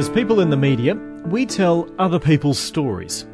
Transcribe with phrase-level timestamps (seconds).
[0.00, 0.94] As people in the media,
[1.26, 3.26] we tell other people's stories.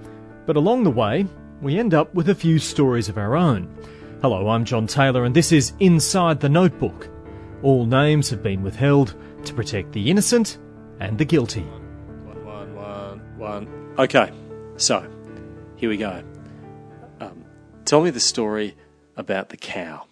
[0.46, 1.24] But along the way,
[1.62, 3.72] we end up with a few stories of our own.
[4.20, 7.08] Hello, I'm John Taylor, and this is Inside the Notebook.
[7.62, 10.58] All names have been withheld to protect the innocent
[10.98, 11.60] and the guilty.
[11.62, 13.94] One, one, one, one.
[14.00, 14.32] Okay,
[14.76, 15.08] so
[15.76, 16.20] here we go.
[17.20, 17.44] Um,
[17.84, 18.76] tell me the story
[19.16, 20.06] about the cow.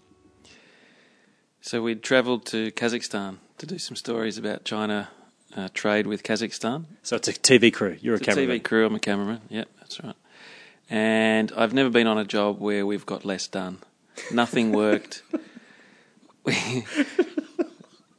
[1.60, 5.08] So we'd travelled to Kazakhstan to do some stories about China
[5.56, 6.84] uh, trade with Kazakhstan.
[7.02, 7.96] So it's a TV crew.
[8.00, 8.58] You're It's a a cameraman.
[8.58, 8.86] TV crew.
[8.86, 9.40] I'm a cameraman.
[9.48, 10.16] Yep, that's right.
[10.90, 13.78] And I've never been on a job where we've got less done.
[14.32, 15.22] Nothing worked.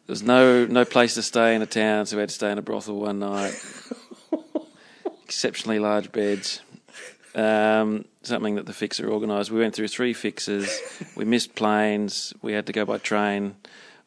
[0.07, 2.57] there's no no place to stay in a town, so we had to stay in
[2.57, 3.54] a brothel one night.
[5.23, 6.62] Exceptionally large beds.
[7.35, 9.52] Um, something that the fixer organised.
[9.52, 10.79] We went through three fixes.
[11.15, 12.34] We missed planes.
[12.41, 13.55] We had to go by train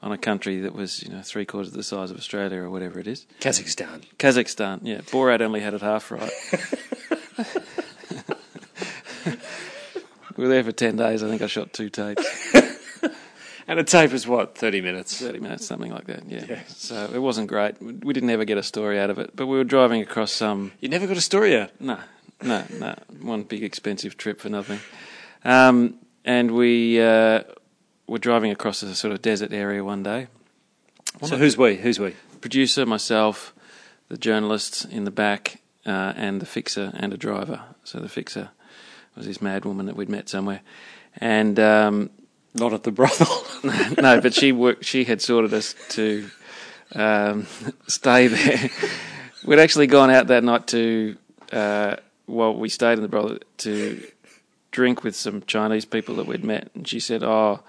[0.03, 2.99] on a country that was, you know, three quarters the size of Australia or whatever
[2.99, 3.27] it is.
[3.41, 4.05] Kazakhstan.
[4.19, 4.99] Kazakhstan, yeah.
[4.99, 6.31] Borat only had it half right.
[10.37, 11.23] we were there for 10 days.
[11.23, 12.55] I think I shot two tapes.
[13.69, 15.21] And a tape is what, 30 minutes?
[15.21, 16.47] 30 minutes, something like that, yeah.
[16.49, 16.63] Yeah.
[16.69, 17.81] So it wasn't great.
[17.83, 19.37] We didn't ever get a story out of it.
[19.37, 20.73] But we were driving across some.
[20.81, 21.79] You never got a story out.
[21.79, 21.99] No,
[22.43, 22.95] no, no.
[23.21, 24.81] One big expensive trip for nothing.
[25.45, 27.43] Um, and we uh,
[28.09, 30.27] were driving across a sort of desert area one day.
[31.23, 31.77] So who's we?
[31.77, 32.15] Who's we?
[32.41, 33.55] producer, myself,
[34.09, 37.63] the journalist in the back, uh, and the fixer and a driver.
[37.85, 38.51] So the fixer
[39.15, 40.61] was this mad woman that we'd met somewhere,
[41.17, 42.11] and um,
[42.55, 43.45] Not at the brothel.
[44.03, 44.85] no, but she worked.
[44.85, 46.31] She had sorted us to
[46.95, 47.47] um,
[47.87, 48.71] stay there.
[49.45, 51.17] We'd actually gone out that night to,
[51.53, 54.03] uh, well, we stayed in the brothel to
[54.71, 57.61] drink with some Chinese people that we'd met, and she said, "Oh,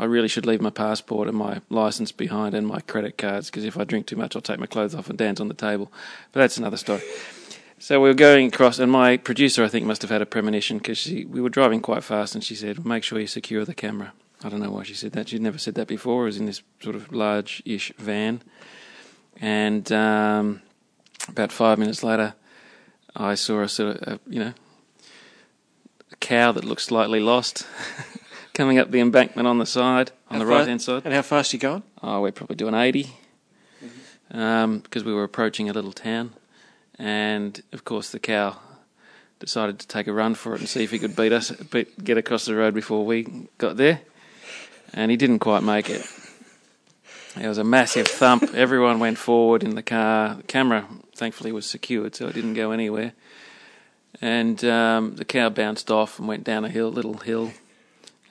[0.00, 3.66] I really should leave my passport and my license behind and my credit cards because
[3.66, 5.92] if I drink too much, I'll take my clothes off and dance on the table."
[6.32, 7.02] But that's another story.
[7.78, 10.78] So we were going across, and my producer, I think, must have had a premonition
[10.78, 14.14] because we were driving quite fast, and she said, "Make sure you secure the camera."
[14.42, 15.28] I don't know why she said that.
[15.28, 16.22] She'd never said that before.
[16.22, 18.40] It was in this sort of large-ish van,
[19.38, 20.62] and um,
[21.28, 22.34] about five minutes later,
[23.14, 24.54] I saw a sort of, a, you know,
[26.10, 27.66] a cow that looked slightly lost
[28.54, 31.02] coming up the embankment on the side, on the How far- right-hand side.
[31.04, 31.82] And how fast you going?
[32.02, 33.10] Oh, we're probably doing 80
[34.32, 36.32] um, because we were approaching a little town.
[36.98, 38.56] And of course, the cow
[39.38, 42.02] decided to take a run for it and see if he could beat us, beat,
[42.04, 44.02] get across the road before we got there.
[44.92, 46.06] And he didn't quite make it.
[47.36, 48.54] There was a massive thump.
[48.54, 50.34] Everyone went forward in the car.
[50.34, 53.12] The camera, thankfully, was secured, so it didn't go anywhere.
[54.20, 57.52] And um, the cow bounced off and went down a hill, little hill,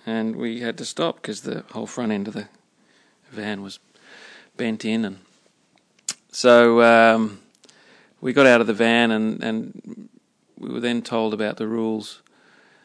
[0.09, 2.47] and we had to stop because the whole front end of the
[3.29, 3.79] van was
[4.57, 5.19] bent in, and
[6.31, 7.39] so um,
[8.19, 10.09] we got out of the van, and, and
[10.57, 12.21] we were then told about the rules.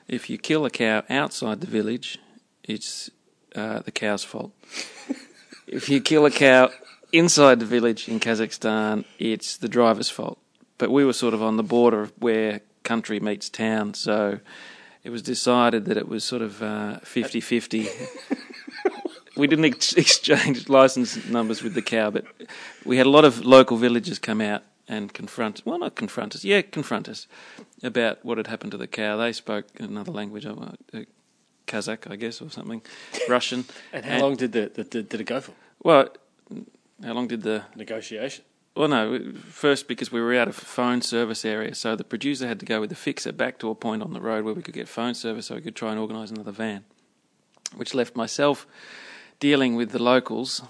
[0.07, 2.19] If you kill a cow outside the village,
[2.63, 3.11] it's
[3.55, 4.53] uh, the cow's fault.
[5.67, 6.71] if you kill a cow
[7.11, 10.39] inside the village in Kazakhstan, it's the driver's fault.
[10.77, 14.41] But we were sort of on the border of where country meets town, so
[15.05, 17.89] it was decided that it was sort of uh, 50-50.
[19.37, 22.25] we didn't ex- exchange license numbers with the cow, but
[22.85, 26.45] we had a lot of local villagers come out and confront, well, not confront us,
[26.45, 27.27] yeah, confront us
[27.83, 29.17] about what had happened to the cow.
[29.19, 30.55] They spoke another language, uh,
[31.67, 32.83] Kazakh, I guess, or something,
[33.29, 33.67] Russian.
[33.93, 35.53] And how long did, the, the, the, did it go for?
[35.83, 36.09] Well,
[37.03, 38.45] how long did the Negotiation.
[38.75, 39.33] Well, no.
[39.49, 42.81] First, because we were out of phone service area, so the producer had to go
[42.81, 45.15] with the fixer back to a point on the road where we could get phone
[45.15, 46.85] service, so we could try and organise another van,
[47.77, 48.67] which left myself
[49.39, 50.63] dealing with the locals.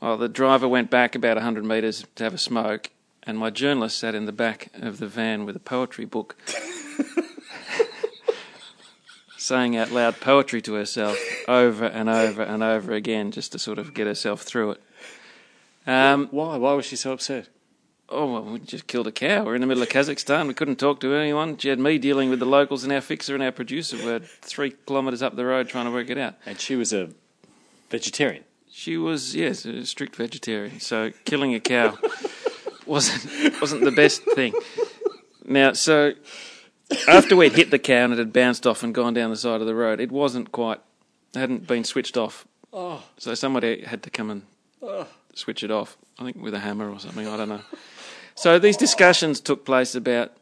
[0.00, 2.90] Well, the driver went back about hundred metres to have a smoke,
[3.22, 6.36] and my journalist sat in the back of the van with a poetry book,
[9.36, 11.16] saying out loud poetry to herself
[11.46, 14.82] over and over and over again, just to sort of get herself through it.
[15.86, 16.56] Um, Why?
[16.56, 17.48] Why was she so upset?
[18.08, 19.44] Oh, well, we just killed a cow.
[19.44, 20.46] We're in the middle of Kazakhstan.
[20.46, 21.56] We couldn't talk to anyone.
[21.56, 23.96] She had me dealing with the locals and our fixer and our producer.
[23.96, 26.34] We're three kilometres up the road trying to work it out.
[26.44, 27.08] And she was a
[27.88, 28.44] vegetarian.
[28.70, 30.78] She was, yes, a strict vegetarian.
[30.80, 31.96] So killing a cow
[32.86, 34.52] wasn't wasn't the best thing.
[35.44, 36.12] Now, so
[37.08, 39.60] after we'd hit the cow and it had bounced off and gone down the side
[39.60, 40.80] of the road, it wasn't quite,
[41.34, 42.46] it hadn't been switched off.
[42.72, 43.02] Oh.
[43.18, 44.42] So somebody had to come and
[45.34, 45.96] switch it off.
[46.18, 47.26] I think with a hammer or something.
[47.26, 47.62] I don't know.
[48.34, 50.32] So these discussions took place about.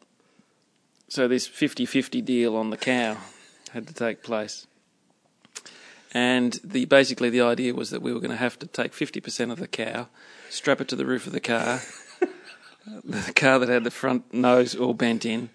[1.09, 3.17] So this 50-50 deal on the cow
[3.73, 4.67] had to take place,
[6.13, 9.21] And the basically the idea was that we were going to have to take fifty
[9.21, 10.09] percent of the cow,
[10.49, 11.81] strap it to the roof of the car,
[13.05, 15.51] the car that had the front nose all bent in,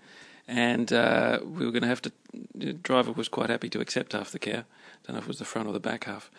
[0.47, 2.11] and uh, we were going to have to.
[2.53, 4.63] The driver was quite happy to accept half the cow.
[5.03, 6.31] Don't know if it was the front or the back half,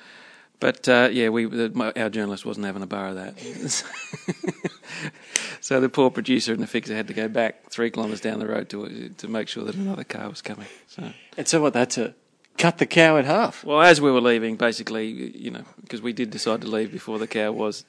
[0.61, 3.39] but uh, yeah, we the, my, our journalist wasn't having a bar of that.
[5.61, 8.47] so the poor producer and the fixer had to go back three kilometres down the
[8.47, 10.67] road to to make sure that another car was coming.
[10.89, 11.11] So.
[11.37, 11.73] And so what?
[11.75, 12.15] They had to
[12.57, 13.65] cut the cow in half.
[13.65, 17.19] Well, as we were leaving, basically, you know, because we did decide to leave before
[17.19, 17.85] the cow was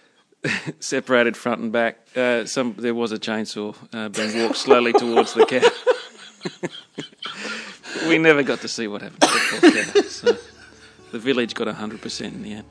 [0.80, 1.98] separated front and back.
[2.16, 5.68] Uh, some there was a chainsaw uh, being walked slowly towards the cow.
[8.08, 10.00] we never got to see what happened to the cow.
[10.02, 10.36] So
[11.12, 12.66] the village got hundred percent in the end.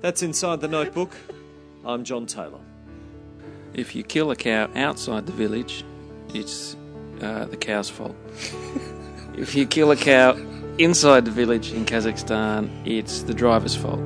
[0.00, 1.16] That's inside the notebook.
[1.84, 2.60] I'm John Taylor.
[3.74, 5.84] If you kill a cow outside the village,
[6.34, 6.76] it's
[7.20, 8.16] uh, the cow's fault.
[9.36, 10.36] if you kill a cow
[10.78, 14.00] inside the village in Kazakhstan, it's the driver's fault.